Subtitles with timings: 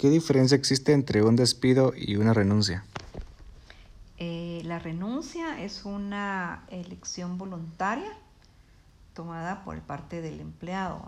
[0.00, 2.84] ¿Qué diferencia existe entre un despido y una renuncia?
[4.16, 8.10] Eh, la renuncia es una elección voluntaria
[9.12, 11.02] tomada por parte del empleado,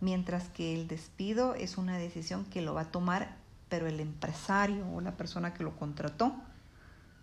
[0.00, 3.36] mientras que el despido es una decisión que lo va a tomar
[3.68, 6.34] pero el empresario o la persona que lo contrató,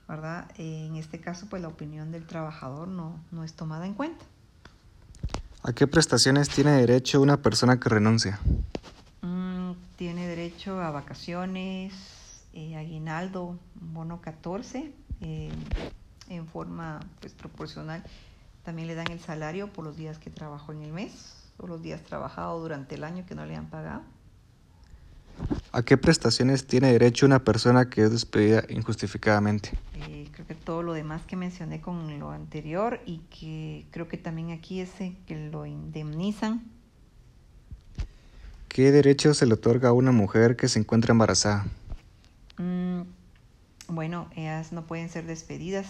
[0.07, 0.45] ¿verdad?
[0.59, 4.25] En este caso, pues la opinión del trabajador no, no es tomada en cuenta.
[5.63, 8.39] ¿A qué prestaciones tiene derecho una persona que renuncia?
[10.57, 11.93] Derecho a vacaciones,
[12.51, 15.51] eh, aguinaldo, bono 14, eh,
[16.29, 18.03] en forma pues, proporcional.
[18.63, 21.83] También le dan el salario por los días que trabajó en el mes o los
[21.83, 24.01] días trabajados durante el año que no le han pagado.
[25.73, 29.77] ¿A qué prestaciones tiene derecho una persona que es despedida injustificadamente?
[29.93, 34.17] Eh, creo que todo lo demás que mencioné con lo anterior y que creo que
[34.17, 34.89] también aquí es
[35.27, 36.76] que lo indemnizan.
[38.77, 41.65] ¿Qué derecho se le otorga a una mujer que se encuentra embarazada?
[42.59, 43.01] Mm,
[43.87, 45.87] bueno, ellas no pueden ser despedidas.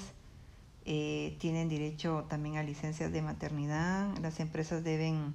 [0.86, 4.17] Eh, tienen derecho también a licencias de maternidad.
[4.22, 5.34] Las empresas deben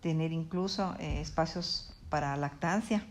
[0.00, 3.04] tener incluso eh, espacios para lactancia.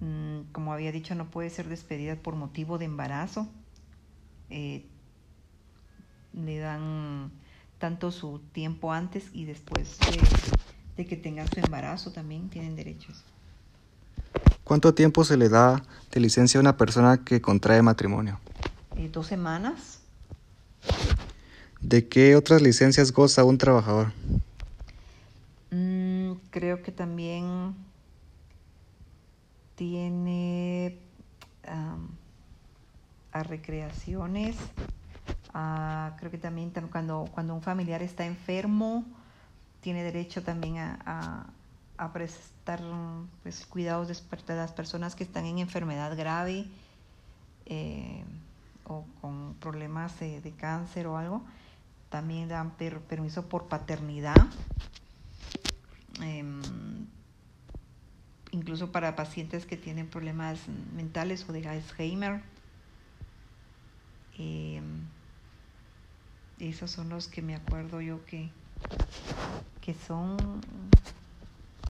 [0.00, 3.46] Mm, como había dicho, no puede ser despedida por motivo de embarazo.
[4.48, 4.86] Eh,
[6.32, 7.30] le dan
[7.78, 10.57] tanto su tiempo antes y después de,
[11.06, 13.24] que tenga su embarazo también tienen derechos.
[14.64, 15.82] ¿Cuánto tiempo se le da
[16.12, 18.38] de licencia a una persona que contrae matrimonio?
[18.96, 20.00] Eh, dos semanas.
[21.80, 24.12] ¿De qué otras licencias goza un trabajador?
[25.70, 27.74] Mm, creo que también
[29.76, 30.98] tiene
[33.32, 34.56] a recreaciones.
[36.18, 39.04] creo que también cuando, cuando un familiar está enfermo,
[39.88, 41.46] tiene derecho también a,
[41.96, 42.82] a, prestar
[43.42, 46.66] pues, cuidados de las personas que están en enfermedad grave
[47.64, 48.22] eh,
[48.84, 51.42] o con problemas de, cáncer o algo.
[52.10, 52.72] También dan
[53.08, 54.36] permiso por paternidad.
[56.20, 56.60] Em,
[58.50, 62.42] incluso para pacientes que tienen problemas mentales o de Alzheimer.
[64.36, 64.82] Eh,
[66.58, 68.50] esos son los que me acuerdo yo que,
[69.80, 70.36] que son